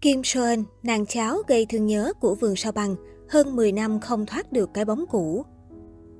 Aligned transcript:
Kim 0.00 0.24
Seon, 0.24 0.64
nàng 0.82 1.06
cháu 1.06 1.38
gây 1.48 1.66
thương 1.66 1.86
nhớ 1.86 2.12
của 2.20 2.34
vườn 2.34 2.56
sao 2.56 2.72
băng, 2.72 2.96
hơn 3.28 3.56
10 3.56 3.72
năm 3.72 4.00
không 4.00 4.26
thoát 4.26 4.52
được 4.52 4.70
cái 4.74 4.84
bóng 4.84 5.04
cũ. 5.10 5.44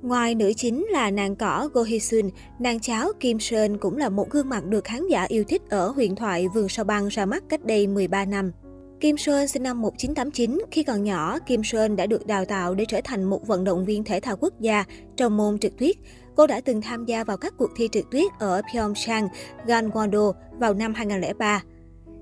Ngoài 0.01 0.35
nữ 0.35 0.53
chính 0.55 0.85
là 0.91 1.11
nàng 1.11 1.35
cỏ 1.35 1.69
Go 1.73 1.83
Hee 1.83 1.99
Sun, 1.99 2.29
nàng 2.59 2.79
cháu 2.79 3.11
Kim 3.19 3.39
Seon 3.39 3.77
cũng 3.77 3.97
là 3.97 4.09
một 4.09 4.29
gương 4.29 4.49
mặt 4.49 4.65
được 4.65 4.83
khán 4.83 5.07
giả 5.07 5.23
yêu 5.23 5.43
thích 5.47 5.61
ở 5.69 5.89
huyền 5.89 6.15
thoại 6.15 6.47
Vườn 6.47 6.69
sao 6.69 6.85
băng 6.85 7.07
ra 7.07 7.25
mắt 7.25 7.43
cách 7.49 7.65
đây 7.65 7.87
13 7.87 8.25
năm. 8.25 8.51
Kim 8.99 9.17
Seon 9.17 9.47
sinh 9.47 9.63
năm 9.63 9.81
1989, 9.81 10.61
khi 10.71 10.83
còn 10.83 11.03
nhỏ, 11.03 11.39
Kim 11.39 11.63
Seon 11.63 11.95
đã 11.95 12.05
được 12.05 12.27
đào 12.27 12.45
tạo 12.45 12.75
để 12.75 12.85
trở 12.87 13.01
thành 13.03 13.23
một 13.23 13.47
vận 13.47 13.63
động 13.63 13.85
viên 13.85 14.03
thể 14.03 14.19
thao 14.19 14.37
quốc 14.37 14.53
gia 14.59 14.83
trong 15.17 15.37
môn 15.37 15.59
trượt 15.59 15.71
tuyết. 15.77 15.95
Cô 16.35 16.47
đã 16.47 16.61
từng 16.61 16.81
tham 16.81 17.05
gia 17.05 17.23
vào 17.23 17.37
các 17.37 17.53
cuộc 17.57 17.69
thi 17.75 17.89
trượt 17.91 18.05
tuyết 18.11 18.31
ở 18.39 18.61
Pyeongchang, 18.73 19.27
Gangwon-do 19.67 20.33
vào 20.59 20.73
năm 20.73 20.93
2003. 20.93 21.63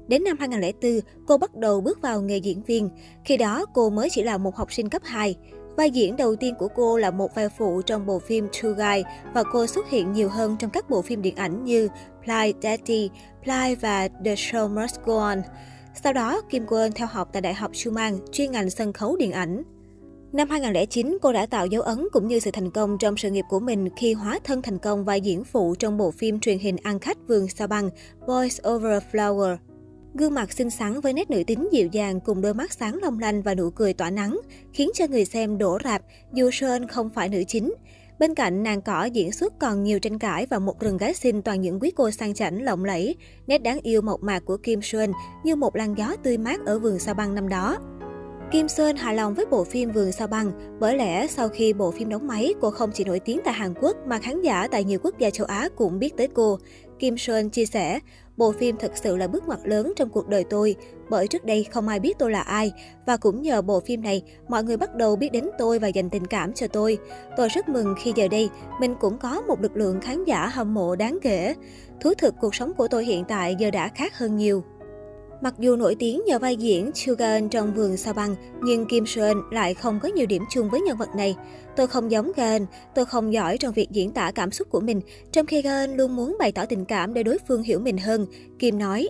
Đến 0.10 0.24
năm 0.24 0.38
2004, 0.40 1.00
cô 1.28 1.38
bắt 1.38 1.56
đầu 1.56 1.82
bước 1.82 2.02
vào 2.02 2.22
nghề 2.22 2.38
diễn 2.38 2.64
viên. 2.64 2.90
Khi 3.26 3.38
đó, 3.38 3.66
cô 3.74 3.90
mới 3.90 4.10
chỉ 4.10 4.24
là 4.24 4.38
một 4.38 4.56
học 4.56 4.74
sinh 4.74 4.90
cấp 4.90 5.02
2. 5.06 5.36
Vai 5.78 5.92
diễn 5.92 6.16
đầu 6.16 6.36
tiên 6.36 6.56
của 6.60 6.68
cô 6.76 6.98
là 6.98 7.12
một 7.12 7.36
vai 7.36 7.50
phụ 7.50 7.82
trong 7.82 8.06
bộ 8.06 8.20
phim 8.20 8.48
True 8.52 8.70
Guy 8.70 9.04
và 9.34 9.44
cô 9.54 9.68
xuất 9.68 9.90
hiện 9.90 10.14
nhiều 10.14 10.30
hơn 10.30 10.56
trong 10.60 10.70
các 10.70 10.90
bộ 10.90 11.02
phim 11.02 11.22
điện 11.22 11.36
ảnh 11.36 11.64
như 11.64 11.90
Ply 12.24 12.54
Daddy, 12.64 13.10
Ply 13.44 13.76
và 13.82 14.08
The 14.26 14.36
Show 14.36 14.70
Must 14.70 14.96
Go 15.06 15.20
On. 15.20 15.42
Sau 16.04 16.14
đó, 16.14 16.42
Kim 16.50 16.66
Quân 16.68 16.92
theo 16.92 17.08
học 17.12 17.30
tại 17.34 17.42
Đại 17.42 17.54
học 17.54 17.76
Schumann, 17.76 18.20
chuyên 18.32 18.52
ngành 18.52 18.70
sân 18.70 18.94
khấu 18.94 19.16
điện 19.16 19.32
ảnh. 19.32 19.64
Năm 20.32 20.50
2009, 20.50 21.18
cô 21.22 21.34
đã 21.34 21.46
tạo 21.46 21.66
dấu 21.66 21.82
ấn 21.82 22.08
cũng 22.12 22.28
như 22.28 22.40
sự 22.40 22.52
thành 22.52 22.72
công 22.72 22.98
trong 22.98 23.18
sự 23.18 23.30
nghiệp 23.30 23.46
của 23.50 23.60
mình 23.60 23.90
khi 23.98 24.14
hóa 24.14 24.40
thân 24.44 24.62
thành 24.62 24.78
công 24.78 25.06
vai 25.06 25.22
diễn 25.22 25.44
phụ 25.44 25.76
trong 25.80 25.98
bộ 25.98 26.12
phim 26.12 26.40
truyền 26.40 26.60
hình 26.60 26.78
ăn 26.84 27.00
khách 27.00 27.18
vườn 27.28 27.48
Sao 27.48 27.68
Băng, 27.68 27.90
Voice 28.28 28.70
Over 28.70 28.92
a 28.92 29.00
Flower. 29.12 29.58
Gương 30.20 30.34
mặt 30.34 30.54
xinh 30.54 30.70
xắn 30.70 31.02
với 31.02 31.14
nét 31.14 31.30
nữ 31.30 31.44
tính 31.48 31.70
dịu 31.72 31.88
dàng 31.92 32.20
cùng 32.20 32.42
đôi 32.42 32.54
mắt 32.54 32.74
sáng 32.74 33.00
long 33.02 33.20
lanh 33.20 33.42
và 33.42 33.56
nụ 33.56 33.70
cười 33.70 33.94
tỏa 33.94 34.10
nắng, 34.10 34.40
khiến 34.74 34.90
cho 34.94 35.08
người 35.08 35.26
xem 35.26 35.58
đổ 35.58 35.78
rạp 35.84 36.02
dù 36.34 36.50
Sơn 36.52 36.88
không 36.88 37.10
phải 37.10 37.30
nữ 37.30 37.44
chính. 37.48 37.74
Bên 38.20 38.36
cạnh 38.36 38.64
nàng 38.64 38.82
cỏ 38.82 39.04
diễn 39.04 39.32
xuất 39.32 39.60
còn 39.60 39.84
nhiều 39.84 40.00
tranh 40.00 40.20
cãi 40.20 40.46
và 40.50 40.60
một 40.60 40.80
rừng 40.80 40.98
gái 40.98 41.14
xinh 41.14 41.42
toàn 41.42 41.62
những 41.62 41.80
quý 41.80 41.92
cô 41.96 42.12
sang 42.12 42.34
chảnh 42.34 42.64
lộng 42.64 42.86
lẫy. 42.86 43.16
Nét 43.48 43.58
đáng 43.58 43.80
yêu 43.84 44.02
mộc 44.02 44.24
mạc 44.24 44.40
của 44.40 44.58
Kim 44.58 44.82
Xuân 44.82 45.12
như 45.44 45.56
một 45.56 45.76
làn 45.76 45.98
gió 45.98 46.16
tươi 46.24 46.38
mát 46.38 46.66
ở 46.66 46.80
vườn 46.80 47.00
sao 47.00 47.14
băng 47.14 47.36
năm 47.36 47.50
đó. 47.50 47.78
Kim 48.52 48.68
Sơn 48.68 48.96
hài 48.96 49.16
lòng 49.16 49.34
với 49.34 49.46
bộ 49.46 49.64
phim 49.64 49.92
Vườn 49.92 50.12
sao 50.12 50.28
băng, 50.28 50.52
bởi 50.80 50.98
lẽ 50.98 51.28
sau 51.28 51.50
khi 51.50 51.74
bộ 51.74 51.92
phim 51.92 52.10
đóng 52.10 52.28
máy, 52.28 52.54
cô 52.62 52.72
không 52.72 52.92
chỉ 52.94 53.04
nổi 53.04 53.20
tiếng 53.20 53.40
tại 53.46 53.54
Hàn 53.54 53.74
Quốc 53.82 53.98
mà 54.08 54.20
khán 54.20 54.42
giả 54.42 54.68
tại 54.68 54.84
nhiều 54.84 55.00
quốc 55.04 55.20
gia 55.20 55.30
châu 55.30 55.48
Á 55.48 55.70
cũng 55.76 56.00
biết 56.00 56.18
tới 56.18 56.28
cô. 56.34 56.58
Kim 57.00 57.18
Sơn 57.18 57.50
chia 57.50 57.66
sẻ, 57.66 58.00
bộ 58.40 58.52
phim 58.52 58.78
thực 58.78 58.98
sự 58.98 59.16
là 59.16 59.28
bước 59.28 59.48
ngoặt 59.48 59.60
lớn 59.64 59.94
trong 59.96 60.10
cuộc 60.10 60.28
đời 60.28 60.44
tôi, 60.50 60.76
bởi 61.10 61.28
trước 61.28 61.46
đây 61.46 61.64
không 61.64 61.88
ai 61.88 62.00
biết 62.00 62.18
tôi 62.20 62.32
là 62.32 62.42
ai. 62.42 62.72
Và 63.06 63.18
cũng 63.18 63.42
nhờ 63.42 63.62
bộ 63.62 63.80
phim 63.80 64.02
này, 64.02 64.24
mọi 64.48 64.64
người 64.64 64.78
bắt 64.78 64.96
đầu 64.96 65.16
biết 65.16 65.32
đến 65.32 65.50
tôi 65.58 65.80
và 65.80 65.88
dành 65.88 66.10
tình 66.10 66.26
cảm 66.26 66.54
cho 66.54 66.68
tôi. 66.68 66.98
Tôi 67.38 67.50
rất 67.50 67.70
mừng 67.70 67.96
khi 67.98 68.14
giờ 68.16 68.28
đây, 68.28 68.50
mình 68.80 68.96
cũng 69.00 69.18
có 69.18 69.42
một 69.42 69.62
lực 69.62 69.78
lượng 69.78 70.02
khán 70.02 70.24
giả 70.26 70.48
hâm 70.48 70.74
mộ 70.74 70.96
đáng 70.96 71.18
kể. 71.22 71.56
Thú 72.02 72.14
thực 72.18 72.36
cuộc 72.42 72.56
sống 72.56 72.74
của 72.74 72.88
tôi 72.88 73.06
hiện 73.06 73.26
tại 73.28 73.56
giờ 73.60 73.72
đã 73.72 73.88
khác 73.88 74.18
hơn 74.18 74.38
nhiều. 74.38 74.64
Mặc 75.42 75.54
dù 75.60 75.76
nổi 75.76 75.96
tiếng 76.00 76.22
nhờ 76.26 76.40
vai 76.40 76.56
diễn 76.56 76.92
Chugan 76.94 77.50
trong 77.50 77.74
vườn 77.74 77.98
sao 77.98 78.14
băng, 78.14 78.36
nhưng 78.64 78.86
Kim 78.86 79.06
Seon 79.06 79.38
lại 79.52 79.74
không 79.74 80.00
có 80.00 80.10
nhiều 80.10 80.26
điểm 80.26 80.44
chung 80.50 80.70
với 80.70 80.82
nhân 80.82 80.98
vật 80.98 81.10
này. 81.16 81.36
Tôi 81.76 81.88
không 81.88 82.12
giống 82.12 82.32
Gaen, 82.36 82.66
tôi 82.96 83.06
không 83.06 83.34
giỏi 83.34 83.58
trong 83.58 83.74
việc 83.74 83.90
diễn 83.92 84.12
tả 84.12 84.32
cảm 84.32 84.52
xúc 84.52 84.68
của 84.70 84.80
mình, 84.80 85.02
trong 85.32 85.46
khi 85.46 85.62
Gaen 85.62 85.92
luôn 85.92 86.16
muốn 86.16 86.36
bày 86.40 86.52
tỏ 86.52 86.66
tình 86.66 86.86
cảm 86.86 87.14
để 87.14 87.24
đối 87.24 87.38
phương 87.48 87.64
hiểu 87.64 87.80
mình 87.80 87.98
hơn, 87.98 88.26
Kim 88.60 88.80
nói. 88.80 89.10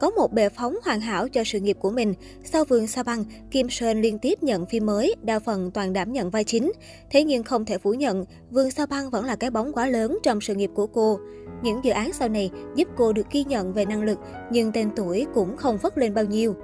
Có 0.00 0.10
một 0.10 0.32
bệ 0.32 0.48
phóng 0.48 0.76
hoàn 0.84 1.00
hảo 1.00 1.28
cho 1.28 1.44
sự 1.44 1.60
nghiệp 1.60 1.76
của 1.80 1.90
mình, 1.90 2.14
sau 2.44 2.64
vườn 2.64 2.86
sa 2.86 3.02
băng, 3.02 3.24
Kim 3.50 3.70
Sơn 3.70 4.00
liên 4.00 4.18
tiếp 4.18 4.42
nhận 4.42 4.66
phim 4.66 4.86
mới, 4.86 5.14
đa 5.22 5.38
phần 5.38 5.70
toàn 5.70 5.92
đảm 5.92 6.12
nhận 6.12 6.30
vai 6.30 6.44
chính. 6.44 6.72
Thế 7.10 7.24
nhưng 7.24 7.42
không 7.42 7.64
thể 7.64 7.78
phủ 7.78 7.94
nhận, 7.94 8.24
vườn 8.50 8.70
sa 8.70 8.86
băng 8.86 9.10
vẫn 9.10 9.24
là 9.24 9.36
cái 9.36 9.50
bóng 9.50 9.72
quá 9.72 9.86
lớn 9.86 10.18
trong 10.22 10.40
sự 10.40 10.54
nghiệp 10.54 10.70
của 10.74 10.86
cô. 10.86 11.18
Những 11.62 11.84
dự 11.84 11.90
án 11.90 12.12
sau 12.12 12.28
này 12.28 12.50
giúp 12.76 12.88
cô 12.96 13.12
được 13.12 13.26
ghi 13.30 13.44
nhận 13.44 13.72
về 13.72 13.84
năng 13.84 14.02
lực, 14.02 14.18
nhưng 14.50 14.72
tên 14.72 14.90
tuổi 14.96 15.26
cũng 15.34 15.56
không 15.56 15.78
vất 15.82 15.98
lên 15.98 16.14
bao 16.14 16.24
nhiêu. 16.24 16.54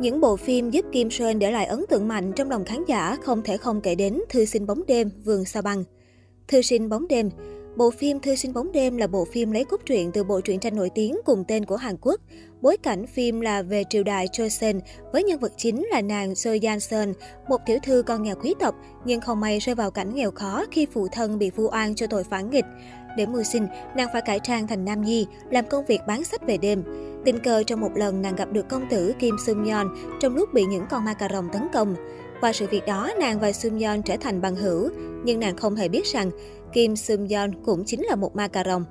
Những 0.00 0.20
bộ 0.20 0.36
phim 0.36 0.70
giúp 0.70 0.84
Kim 0.92 1.10
Sơn 1.10 1.38
để 1.38 1.50
lại 1.50 1.66
ấn 1.66 1.84
tượng 1.88 2.08
mạnh 2.08 2.32
trong 2.32 2.50
lòng 2.50 2.64
khán 2.64 2.84
giả 2.88 3.16
không 3.22 3.42
thể 3.42 3.56
không 3.56 3.80
kể 3.80 3.94
đến 3.94 4.20
Thư 4.28 4.44
sinh 4.44 4.66
bóng 4.66 4.86
đêm, 4.86 5.10
Vườn 5.24 5.44
sao 5.44 5.62
băng. 5.62 5.84
Thư 6.48 6.62
sinh 6.62 6.88
bóng 6.88 7.08
đêm 7.08 7.30
Bộ 7.76 7.90
phim 7.90 8.20
Thư 8.20 8.34
sinh 8.34 8.52
bóng 8.52 8.72
đêm 8.72 8.96
là 8.96 9.06
bộ 9.06 9.24
phim 9.24 9.50
lấy 9.50 9.64
cốt 9.64 9.80
truyện 9.86 10.10
từ 10.12 10.24
bộ 10.24 10.40
truyện 10.40 10.60
tranh 10.60 10.76
nổi 10.76 10.90
tiếng 10.94 11.16
cùng 11.24 11.44
tên 11.48 11.64
của 11.64 11.76
Hàn 11.76 11.96
Quốc. 12.00 12.20
Bối 12.60 12.76
cảnh 12.76 13.06
phim 13.06 13.40
là 13.40 13.62
về 13.62 13.84
triều 13.90 14.02
đại 14.02 14.26
Joseon, 14.26 14.80
với 15.12 15.24
nhân 15.24 15.40
vật 15.40 15.52
chính 15.56 15.86
là 15.90 16.00
nàng 16.00 16.34
Seo 16.34 16.56
Yan 16.62 16.80
Seon, 16.80 17.12
một 17.48 17.60
tiểu 17.66 17.78
thư 17.82 18.02
con 18.06 18.22
nhà 18.22 18.34
quý 18.34 18.54
tộc, 18.60 18.74
nhưng 19.04 19.20
không 19.20 19.40
may 19.40 19.58
rơi 19.58 19.74
vào 19.74 19.90
cảnh 19.90 20.14
nghèo 20.14 20.30
khó 20.30 20.64
khi 20.70 20.86
phụ 20.92 21.08
thân 21.12 21.38
bị 21.38 21.50
vu 21.50 21.68
oan 21.72 21.94
cho 21.94 22.06
tội 22.06 22.24
phản 22.24 22.50
nghịch. 22.50 22.64
Để 23.16 23.26
mưu 23.26 23.42
sinh, 23.42 23.66
nàng 23.96 24.08
phải 24.12 24.22
cải 24.22 24.40
trang 24.42 24.66
thành 24.66 24.84
nam 24.84 25.02
nhi, 25.02 25.26
làm 25.50 25.64
công 25.66 25.86
việc 25.86 26.00
bán 26.06 26.24
sách 26.24 26.46
về 26.46 26.56
đêm. 26.56 26.82
Tình 27.24 27.38
cờ 27.38 27.62
trong 27.62 27.80
một 27.80 27.90
lần 27.94 28.22
nàng 28.22 28.36
gặp 28.36 28.52
được 28.52 28.68
công 28.68 28.86
tử 28.90 29.12
Kim 29.18 29.36
Sung 29.46 29.64
Yeon 29.64 29.88
trong 30.20 30.36
lúc 30.36 30.54
bị 30.54 30.64
những 30.64 30.84
con 30.90 31.04
ma 31.04 31.14
cà 31.14 31.28
rồng 31.32 31.48
tấn 31.52 31.62
công. 31.72 31.94
Qua 32.44 32.52
sự 32.52 32.66
việc 32.70 32.86
đó, 32.86 33.10
nàng 33.20 33.40
và 33.40 33.52
Sum 33.52 33.78
Yeon 33.78 34.02
trở 34.02 34.16
thành 34.16 34.40
bằng 34.40 34.56
hữu, 34.56 34.90
nhưng 35.24 35.40
nàng 35.40 35.56
không 35.56 35.76
hề 35.76 35.88
biết 35.88 36.06
rằng 36.06 36.30
Kim 36.72 36.96
Sum 36.96 37.28
Yeon 37.28 37.50
cũng 37.64 37.84
chính 37.84 38.02
là 38.04 38.16
một 38.16 38.36
ma 38.36 38.48
cà 38.48 38.64
rồng. 38.64 38.84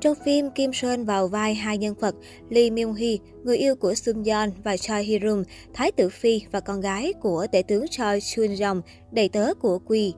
Trong 0.00 0.14
phim, 0.24 0.50
Kim 0.50 0.72
Sơn 0.72 1.04
vào 1.04 1.28
vai 1.28 1.54
hai 1.54 1.78
nhân 1.78 1.94
vật 1.94 2.14
Lee 2.48 2.70
Myung 2.70 2.94
Hee, 2.94 3.16
người 3.42 3.56
yêu 3.56 3.76
của 3.76 3.94
Sum 3.94 4.22
Yeon 4.24 4.50
và 4.64 4.76
Choi 4.76 5.04
Hee 5.04 5.18
Rum, 5.22 5.42
thái 5.74 5.92
tử 5.92 6.08
phi 6.08 6.42
và 6.52 6.60
con 6.60 6.80
gái 6.80 7.12
của 7.22 7.46
tể 7.52 7.62
tướng 7.62 7.84
Choi 7.90 8.20
Chun 8.20 8.46
Jong, 8.46 8.80
đầy 9.12 9.28
tớ 9.28 9.54
của 9.54 9.78
Quy. 9.78 10.12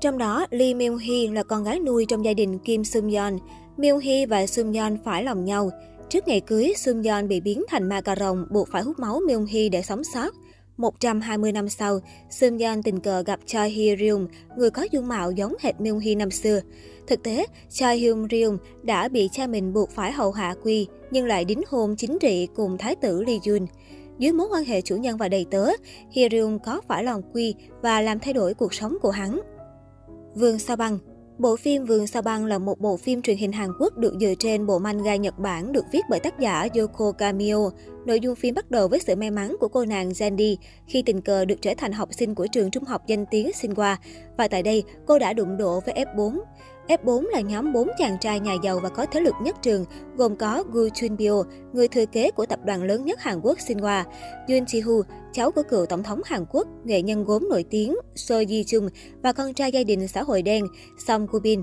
Trong 0.00 0.18
đó, 0.18 0.46
Lee 0.50 0.74
Myung 0.74 0.96
Hee 0.96 1.28
là 1.32 1.42
con 1.42 1.64
gái 1.64 1.80
nuôi 1.80 2.06
trong 2.08 2.24
gia 2.24 2.34
đình 2.34 2.58
Kim 2.58 2.84
Sum 2.84 3.08
Yeon. 3.08 3.38
Myung 3.76 3.98
Hee 3.98 4.26
và 4.26 4.46
Sum 4.46 4.72
Yeon 4.72 4.96
phải 5.04 5.24
lòng 5.24 5.44
nhau. 5.44 5.70
Trước 6.08 6.28
ngày 6.28 6.40
cưới, 6.40 6.72
Sum 6.76 7.02
Yeon 7.02 7.28
bị 7.28 7.40
biến 7.40 7.64
thành 7.68 7.88
ma 7.88 8.00
cà 8.00 8.16
rồng, 8.16 8.46
buộc 8.50 8.68
phải 8.68 8.82
hút 8.82 8.98
máu 8.98 9.20
Myung 9.26 9.46
Hee 9.46 9.68
để 9.68 9.82
sống 9.82 10.04
sót. 10.04 10.34
120 10.78 11.52
năm 11.52 11.68
sau, 11.68 12.00
Seung 12.30 12.58
Yeon 12.58 12.82
tình 12.82 13.00
cờ 13.00 13.22
gặp 13.22 13.40
Choi 13.46 13.70
Hee 13.70 13.96
Ryung, 13.96 14.26
người 14.56 14.70
có 14.70 14.86
dung 14.92 15.08
mạo 15.08 15.30
giống 15.30 15.54
hệt 15.60 15.80
Myung 15.80 15.98
Hee 15.98 16.14
năm 16.14 16.30
xưa. 16.30 16.60
Thực 17.06 17.22
tế, 17.22 17.46
Choi 17.70 17.96
Hyun 17.96 18.26
Ryung 18.30 18.58
đã 18.82 19.08
bị 19.08 19.28
cha 19.32 19.46
mình 19.46 19.72
buộc 19.72 19.90
phải 19.90 20.12
hầu 20.12 20.32
hạ 20.32 20.54
Quy, 20.62 20.86
nhưng 21.10 21.26
lại 21.26 21.44
đính 21.44 21.62
hôn 21.68 21.96
chính 21.96 22.18
trị 22.20 22.48
cùng 22.54 22.78
thái 22.78 22.96
tử 22.96 23.22
Lee 23.22 23.38
Jun. 23.38 23.66
Dưới 24.18 24.32
mối 24.32 24.48
quan 24.50 24.64
hệ 24.64 24.80
chủ 24.80 24.96
nhân 24.96 25.16
và 25.16 25.28
đầy 25.28 25.46
tớ, 25.50 25.70
Hee 26.12 26.28
Ryung 26.30 26.58
có 26.58 26.80
phải 26.88 27.04
lòng 27.04 27.22
Quy 27.32 27.54
và 27.82 28.00
làm 28.00 28.18
thay 28.18 28.32
đổi 28.32 28.54
cuộc 28.54 28.74
sống 28.74 28.96
của 29.02 29.10
hắn. 29.10 29.40
Vương 30.34 30.58
Sao 30.58 30.76
Băng 30.76 30.98
Bộ 31.38 31.56
phim 31.56 31.84
Vườn 31.84 32.06
Sao 32.06 32.22
Băng 32.22 32.44
là 32.44 32.58
một 32.58 32.80
bộ 32.80 32.96
phim 32.96 33.22
truyền 33.22 33.36
hình 33.36 33.52
Hàn 33.52 33.70
Quốc 33.78 33.96
được 33.96 34.14
dựa 34.20 34.34
trên 34.38 34.66
bộ 34.66 34.78
manga 34.78 35.16
Nhật 35.16 35.38
Bản 35.38 35.72
được 35.72 35.84
viết 35.92 36.00
bởi 36.10 36.20
tác 36.20 36.38
giả 36.38 36.68
Yoko 36.74 37.12
Kamio. 37.12 37.70
Nội 38.06 38.20
dung 38.20 38.34
phim 38.34 38.54
bắt 38.54 38.70
đầu 38.70 38.88
với 38.88 39.00
sự 39.00 39.16
may 39.16 39.30
mắn 39.30 39.56
của 39.60 39.68
cô 39.68 39.84
nàng 39.84 40.08
Zandy 40.08 40.56
khi 40.86 41.02
tình 41.02 41.20
cờ 41.20 41.44
được 41.44 41.62
trở 41.62 41.74
thành 41.78 41.92
học 41.92 42.08
sinh 42.12 42.34
của 42.34 42.46
trường 42.52 42.70
trung 42.70 42.84
học 42.84 43.06
danh 43.06 43.26
tiếng 43.26 43.50
Sinwa 43.50 43.96
Và 44.36 44.48
tại 44.48 44.62
đây, 44.62 44.84
cô 45.06 45.18
đã 45.18 45.32
đụng 45.32 45.56
độ 45.56 45.80
với 45.80 45.94
F4. 45.94 46.38
F4 46.88 47.28
là 47.28 47.40
nhóm 47.40 47.72
4 47.72 47.88
chàng 47.98 48.18
trai 48.20 48.40
nhà 48.40 48.54
giàu 48.62 48.80
và 48.82 48.88
có 48.88 49.06
thế 49.06 49.20
lực 49.20 49.34
nhất 49.42 49.56
trường, 49.62 49.84
gồm 50.16 50.36
có 50.36 50.64
Gu 50.72 50.88
Chunbyo, 50.88 51.42
người 51.72 51.88
thừa 51.88 52.06
kế 52.06 52.30
của 52.30 52.46
tập 52.46 52.58
đoàn 52.64 52.82
lớn 52.82 53.04
nhất 53.04 53.20
Hàn 53.20 53.40
Quốc 53.40 53.58
Sinhwa, 53.58 54.04
Yoon 54.48 54.64
Ji-hu, 54.64 55.02
cháu 55.32 55.50
của 55.50 55.62
cựu 55.62 55.86
tổng 55.86 56.02
thống 56.02 56.20
Hàn 56.24 56.44
Quốc, 56.50 56.68
nghệ 56.84 57.02
nhân 57.02 57.24
gốm 57.24 57.48
nổi 57.50 57.64
tiếng 57.70 57.96
So 58.14 58.34
Ji-chung 58.34 58.88
và 59.22 59.32
con 59.32 59.54
trai 59.54 59.72
gia 59.72 59.82
đình 59.82 60.08
xã 60.08 60.22
hội 60.22 60.42
đen 60.42 60.64
Song 61.06 61.26
Kubin. 61.28 61.62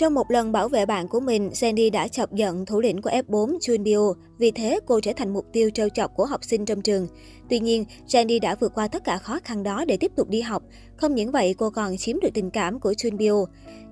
Trong 0.00 0.14
một 0.14 0.30
lần 0.30 0.52
bảo 0.52 0.68
vệ 0.68 0.86
bạn 0.86 1.08
của 1.08 1.20
mình, 1.20 1.54
Sandy 1.54 1.90
đã 1.90 2.08
chọc 2.08 2.32
giận 2.32 2.66
thủ 2.66 2.80
lĩnh 2.80 3.02
của 3.02 3.10
F4 3.10 3.58
Junbyo, 3.58 4.14
vì 4.38 4.50
thế 4.50 4.80
cô 4.86 5.00
trở 5.00 5.12
thành 5.12 5.32
mục 5.32 5.46
tiêu 5.52 5.70
trêu 5.70 5.88
chọc 5.88 6.14
của 6.14 6.24
học 6.24 6.44
sinh 6.44 6.64
trong 6.64 6.82
trường. 6.82 7.06
Tuy 7.48 7.58
nhiên, 7.58 7.84
Sandy 8.06 8.38
đã 8.38 8.54
vượt 8.54 8.72
qua 8.74 8.88
tất 8.88 9.04
cả 9.04 9.18
khó 9.18 9.38
khăn 9.44 9.62
đó 9.62 9.84
để 9.84 9.96
tiếp 9.96 10.12
tục 10.16 10.28
đi 10.28 10.40
học. 10.40 10.62
Không 10.96 11.14
những 11.14 11.30
vậy, 11.30 11.54
cô 11.58 11.70
còn 11.70 11.96
chiếm 11.96 12.20
được 12.20 12.28
tình 12.34 12.50
cảm 12.50 12.80
của 12.80 12.92
Junbyo. 12.92 13.44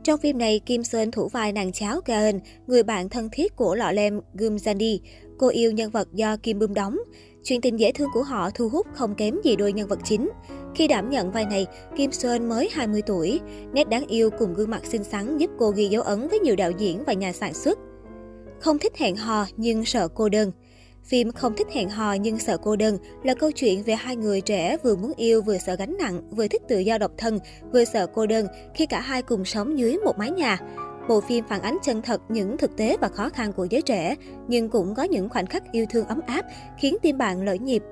Trong 0.05 0.21
phim 0.21 0.39
này, 0.39 0.61
Kim 0.67 0.85
Sơn 0.85 1.11
thủ 1.11 1.29
vai 1.29 1.53
nàng 1.53 1.73
cháu 1.73 2.01
Gaeun, 2.05 2.41
người 2.67 2.83
bạn 2.83 3.09
thân 3.09 3.29
thiết 3.33 3.57
của 3.57 3.75
lọ 3.75 3.93
lem 3.93 4.21
Gum 4.35 4.59
Sandy. 4.59 5.01
Cô 5.39 5.49
yêu 5.49 5.73
nhân 5.73 5.91
vật 5.91 6.09
do 6.13 6.37
Kim 6.37 6.59
Bum 6.59 6.75
đóng. 6.75 6.99
Chuyện 7.45 7.61
tình 7.61 7.81
dễ 7.81 7.93
thương 7.93 8.09
của 8.15 8.23
họ 8.23 8.51
thu 8.51 8.69
hút 8.69 8.87
không 8.95 9.15
kém 9.15 9.35
gì 9.45 9.57
đôi 9.57 9.73
nhân 9.73 9.89
vật 9.89 9.99
chính. 10.05 10.31
Khi 10.75 10.89
đảm 10.89 11.11
nhận 11.11 11.33
vai 11.33 11.45
này, 11.45 11.67
Kim 11.97 12.13
Sơn 12.13 12.49
mới 12.49 12.69
20 12.73 13.03
tuổi. 13.03 13.41
Nét 13.73 13.89
đáng 13.89 14.07
yêu 14.07 14.31
cùng 14.39 14.55
gương 14.55 14.71
mặt 14.71 14.85
xinh 14.85 15.05
xắn 15.05 15.39
giúp 15.39 15.51
cô 15.59 15.71
ghi 15.71 15.89
dấu 15.89 16.03
ấn 16.03 16.29
với 16.29 16.39
nhiều 16.39 16.57
đạo 16.57 16.71
diễn 16.79 17.05
và 17.07 17.13
nhà 17.13 17.33
sản 17.33 17.55
xuất. 17.55 17.79
Không 18.61 18.79
thích 18.79 18.97
hẹn 18.97 19.17
hò 19.17 19.47
nhưng 19.57 19.85
sợ 19.85 20.09
cô 20.09 20.29
đơn. 20.29 20.53
Phim 21.05 21.33
Không 21.33 21.57
thích 21.57 21.67
hẹn 21.73 21.89
hò 21.89 22.13
nhưng 22.13 22.39
sợ 22.39 22.57
cô 22.63 22.77
đơn 22.77 22.99
là 23.23 23.35
câu 23.35 23.51
chuyện 23.51 23.83
về 23.83 23.95
hai 23.95 24.17
người 24.17 24.41
trẻ 24.41 24.77
vừa 24.83 24.97
muốn 24.97 25.13
yêu 25.17 25.43
vừa 25.43 25.59
sợ 25.59 25.77
gánh 25.77 25.97
nặng, 25.99 26.31
vừa 26.31 26.49
thích 26.49 26.63
tự 26.69 26.79
do 26.79 26.99
độc 26.99 27.13
thân, 27.19 27.39
vừa 27.73 27.85
sợ 27.85 28.07
cô 28.15 28.27
đơn 28.27 28.47
khi 28.75 28.87
cả 28.87 29.01
hai 29.01 29.23
cùng 29.23 29.45
sống 29.45 29.79
dưới 29.79 29.99
một 30.05 30.19
mái 30.19 30.31
nhà. 30.31 30.59
Bộ 31.09 31.21
phim 31.21 31.45
phản 31.49 31.63
ánh 31.63 31.79
chân 31.83 32.03
thật 32.03 32.21
những 32.29 32.59
thực 32.59 32.77
tế 32.77 32.97
và 33.01 33.09
khó 33.09 33.29
khăn 33.29 33.53
của 33.53 33.65
giới 33.65 33.83
trẻ, 33.83 34.17
nhưng 34.49 34.69
cũng 34.69 34.95
có 34.95 35.03
những 35.03 35.29
khoảnh 35.29 35.47
khắc 35.47 35.73
yêu 35.73 35.87
thương 35.91 36.07
ấm 36.07 36.21
áp, 36.27 36.45
khiến 36.79 36.97
tim 37.03 37.19
bạn 37.19 37.43
lỡ 37.43 37.55
nhịp. 37.55 37.83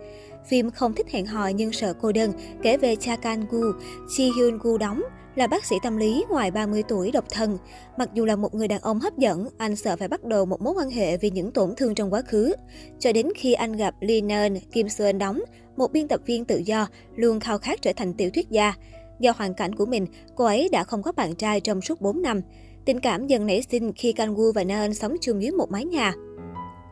Phim 0.47 0.71
không 0.71 0.95
thích 0.95 1.11
hẹn 1.11 1.27
hò 1.27 1.49
nhưng 1.49 1.73
sợ 1.73 1.95
cô 2.01 2.13
đơn, 2.13 2.33
kể 2.63 2.77
về 2.77 2.97
cha 2.97 3.17
Kan 3.17 3.47
Gu, 3.51 3.73
Chi 4.17 4.33
Hyun 4.37 4.59
Gu 4.59 4.79
đóng, 4.79 5.03
là 5.35 5.47
bác 5.47 5.65
sĩ 5.65 5.77
tâm 5.83 5.97
lý 5.97 6.25
ngoài 6.31 6.51
30 6.51 6.83
tuổi 6.89 7.11
độc 7.11 7.25
thân. 7.31 7.59
Mặc 7.97 8.09
dù 8.15 8.25
là 8.25 8.37
một 8.37 8.55
người 8.55 8.69
đàn 8.69 8.81
ông 8.81 9.01
hấp 9.01 9.19
dẫn, 9.19 9.49
anh 9.59 9.77
sợ 9.77 9.97
phải 9.97 10.09
bắt 10.09 10.25
đầu 10.25 10.47
một 10.47 10.63
mối 10.63 10.75
quan 10.77 10.91
hệ 10.91 11.17
vì 11.17 11.31
những 11.31 11.51
tổn 11.51 11.75
thương 11.77 11.95
trong 11.95 12.13
quá 12.13 12.23
khứ. 12.23 12.55
Cho 12.99 13.13
đến 13.13 13.29
khi 13.37 13.53
anh 13.53 13.73
gặp 13.73 13.95
Lee 14.01 14.21
Neun, 14.21 14.57
Kim 14.73 14.89
Seon 14.89 15.19
đóng, 15.19 15.41
một 15.77 15.93
biên 15.93 16.09
tập 16.09 16.21
viên 16.27 16.45
tự 16.45 16.57
do, 16.57 16.87
luôn 17.17 17.41
khao 17.41 17.59
khát 17.59 17.83
trở 17.83 17.93
thành 17.97 18.15
tiểu 18.15 18.31
thuyết 18.35 18.51
gia. 18.51 18.75
Do 19.21 19.33
hoàn 19.37 19.55
cảnh 19.55 19.75
của 19.75 19.87
mình, 19.87 20.07
cô 20.35 20.45
ấy 20.45 20.69
đã 20.73 20.85
không 20.85 21.03
có 21.03 21.13
bạn 21.13 21.35
trai 21.35 21.61
trong 21.61 21.81
suốt 21.81 22.01
4 22.01 22.23
năm. 22.23 22.41
Tình 22.87 23.00
cảm 23.00 23.27
dần 23.27 23.47
nảy 23.47 23.62
sinh 23.71 23.93
khi 23.97 24.12
Kangwoo 24.12 24.53
và 24.53 24.65
Naeun 24.65 24.94
sống 24.94 25.17
chung 25.21 25.43
dưới 25.43 25.50
một 25.50 25.71
mái 25.71 25.85
nhà. 25.85 26.15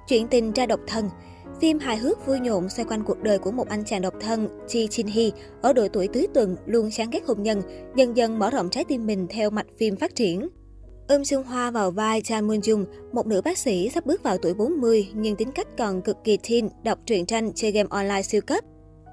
Chuyện 0.08 0.29
tình 0.29 0.52
ra 0.52 0.67
độc 0.67 0.81
thân 0.87 1.08
Phim 1.61 1.79
hài 1.79 1.96
hước 1.96 2.26
vui 2.26 2.41
nhộn 2.41 2.69
xoay 2.69 2.87
quanh 2.88 3.02
cuộc 3.05 3.23
đời 3.23 3.38
của 3.38 3.50
một 3.50 3.69
anh 3.69 3.85
chàng 3.85 4.02
độc 4.02 4.14
thân, 4.20 4.49
Chi 4.69 4.87
Chin 4.87 5.06
Hee, 5.06 5.31
ở 5.62 5.73
độ 5.73 5.88
tuổi 5.93 6.08
tứ 6.08 6.26
tuần, 6.35 6.56
luôn 6.67 6.91
sáng 6.91 7.11
ghét 7.11 7.20
hôn 7.26 7.43
nhân, 7.43 7.62
dần 7.96 8.17
dần 8.17 8.38
mở 8.38 8.50
rộng 8.50 8.70
trái 8.70 8.85
tim 8.85 9.06
mình 9.06 9.26
theo 9.31 9.50
mạch 9.50 9.67
phim 9.79 9.96
phát 9.96 10.14
triển. 10.14 10.49
Ưm 11.08 11.25
Sung 11.25 11.44
Hoa 11.44 11.70
vào 11.70 11.91
vai 11.91 12.20
Chan 12.20 12.47
Moon 12.47 12.58
Jung, 12.58 12.85
một 13.12 13.26
nữ 13.26 13.40
bác 13.44 13.58
sĩ 13.58 13.90
sắp 13.94 14.06
bước 14.06 14.23
vào 14.23 14.38
tuổi 14.38 14.55
40 14.55 15.08
nhưng 15.14 15.37
tính 15.37 15.52
cách 15.52 15.69
còn 15.79 16.02
cực 16.02 16.17
kỳ 16.25 16.38
teen, 16.49 16.69
đọc 16.82 16.99
truyện 17.06 17.26
tranh, 17.26 17.52
chơi 17.55 17.73
game 17.73 17.88
online 17.90 18.23
siêu 18.23 18.40
cấp. 18.40 18.64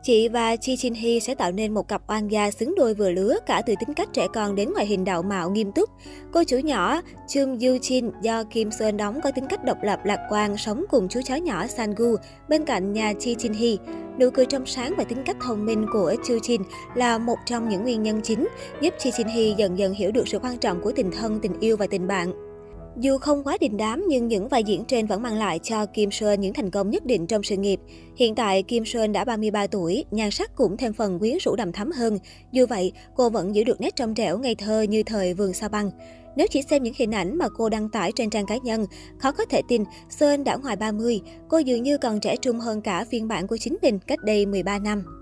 Chị 0.04 0.30
và 0.30 0.56
Chi 0.56 0.78
Chin 0.78 0.94
Hee 0.94 1.20
sẽ 1.20 1.36
tạo 1.36 1.52
nên 1.52 1.74
một 1.74 1.88
cặp 1.88 2.02
oan 2.08 2.28
gia 2.28 2.52
xứng 2.52 2.76
đôi 2.76 2.94
vừa 2.94 3.12
lứa 3.12 3.38
cả 3.46 3.62
từ 3.66 3.74
tính 3.80 3.94
cách 3.94 4.10
trẻ 4.14 4.28
con 4.34 4.56
đến 4.56 4.70
ngoại 4.74 4.86
hình 4.86 5.04
đạo 5.04 5.24
mạo 5.24 5.50
nghiêm 5.50 5.72
túc. 5.72 5.90
Cô 6.32 6.44
chủ 6.44 6.58
nhỏ 6.58 7.02
Chung 7.28 7.60
Yu 7.60 7.78
Chin 7.78 8.12
do 8.22 8.44
Kim 8.44 8.72
Seon 8.72 8.98
đóng 8.98 9.22
có 9.24 9.32
tính 9.32 9.46
cách 9.50 9.66
độc 9.66 9.78
lập 9.84 10.00
lạc 10.04 10.20
quan, 10.30 10.58
sống 10.58 10.86
cùng 10.90 11.08
chú 11.10 11.20
chó 11.26 11.36
nhỏ 11.36 11.68
San 11.68 11.96
Gu 11.96 12.16
bên 12.50 12.66
cạnh 12.66 12.94
nhà 12.94 13.14
Chi 13.20 13.36
Chin 13.36 13.54
Hee. 13.54 13.76
Nụ 14.20 14.30
cười 14.30 14.46
trong 14.46 14.66
sáng 14.66 14.94
và 14.98 15.04
tính 15.04 15.24
cách 15.26 15.38
thông 15.42 15.66
minh 15.66 15.86
của 15.94 16.16
Chu 16.28 16.40
Chin 16.42 16.62
là 16.96 17.18
một 17.18 17.38
trong 17.46 17.70
những 17.70 17.84
nguyên 17.84 18.04
nhân 18.04 18.22
chính 18.24 18.48
giúp 18.82 18.94
Chi 19.00 19.12
Chin 19.12 19.28
Hee 19.28 19.54
dần 19.58 19.78
dần 19.78 19.94
hiểu 19.94 20.12
được 20.12 20.28
sự 20.28 20.40
quan 20.40 20.58
trọng 20.58 20.82
của 20.82 20.92
tình 20.92 21.12
thân, 21.12 21.40
tình 21.42 21.60
yêu 21.60 21.78
và 21.78 21.88
tình 21.88 22.08
bạn. 22.08 22.51
Dù 22.98 23.18
không 23.18 23.44
quá 23.44 23.58
đình 23.60 23.78
đám 23.78 24.06
nhưng 24.08 24.28
những 24.28 24.48
vai 24.48 24.64
diễn 24.64 24.86
trên 24.86 25.06
vẫn 25.06 25.22
mang 25.22 25.38
lại 25.38 25.60
cho 25.60 25.86
Kim 25.86 26.12
Sơn 26.12 26.42
những 26.42 26.54
thành 26.54 26.70
công 26.70 26.90
nhất 26.90 27.06
định 27.06 27.28
trong 27.28 27.44
sự 27.44 27.58
nghiệp. 27.58 27.80
Hiện 28.16 28.36
tại 28.36 28.64
Kim 28.64 28.86
Sơn 28.86 29.12
đã 29.12 29.26
33 29.26 29.68
tuổi, 29.68 30.06
nhan 30.12 30.32
sắc 30.32 30.56
cũng 30.56 30.78
thêm 30.78 30.94
phần 30.94 31.20
quyến 31.20 31.38
rũ 31.42 31.56
đầm 31.56 31.72
thắm 31.72 31.92
hơn. 31.92 32.20
Dù 32.52 32.66
vậy, 32.66 32.92
cô 33.16 33.30
vẫn 33.30 33.56
giữ 33.56 33.64
được 33.64 33.82
nét 33.82 33.96
trong 33.96 34.14
trẻo 34.14 34.38
ngây 34.38 34.56
thơ 34.56 34.82
như 34.82 35.04
thời 35.04 35.34
vườn 35.34 35.54
sao 35.54 35.70
băng. 35.70 35.92
Nếu 36.36 36.48
chỉ 36.50 36.62
xem 36.62 36.84
những 36.84 36.94
hình 36.98 37.12
ảnh 37.12 37.38
mà 37.38 37.50
cô 37.58 37.70
đăng 37.70 37.90
tải 37.90 38.12
trên 38.16 38.30
trang 38.30 38.46
cá 38.46 38.58
nhân, 38.58 38.86
khó 39.20 39.32
có 39.32 39.46
thể 39.46 39.62
tin 39.68 39.84
Sơn 40.10 40.44
đã 40.44 40.56
ngoài 40.56 40.76
30, 40.76 41.22
cô 41.50 41.58
dường 41.58 41.84
như 41.84 41.98
còn 41.98 42.20
trẻ 42.20 42.36
trung 42.36 42.60
hơn 42.60 42.82
cả 42.82 43.06
phiên 43.12 43.28
bản 43.28 43.48
của 43.48 43.58
chính 43.58 43.78
mình 43.82 44.00
cách 44.00 44.20
đây 44.24 44.46
13 44.46 44.80
năm. 44.80 45.21